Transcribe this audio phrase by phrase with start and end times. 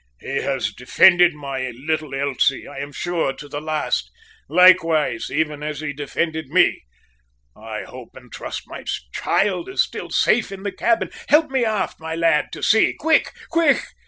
[0.19, 4.09] "He has defended my little Elsie, I am sure, to the last,
[4.49, 6.81] likewise, even as he defended me.
[7.55, 8.83] I hope and trust my
[9.13, 11.11] child is still safe in the cabin.
[11.29, 13.79] Help me aft, my lad, to see; quick, quick!"